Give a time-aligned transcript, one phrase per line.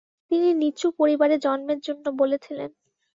[0.31, 2.69] তিনি নীচু পরিবারে জন্মের জন্য বলেছিলেন।